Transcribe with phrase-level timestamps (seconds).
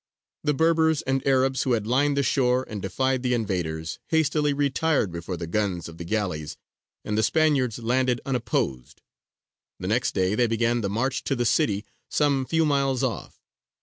[0.43, 5.11] The Berbers and Arabs, who had lined the shore and defied the invaders, hastily retired
[5.11, 6.57] before the guns of the galleys,
[7.05, 9.03] and the Spaniards landed unopposed.
[9.79, 13.43] The next day they began the march to the city some few miles off.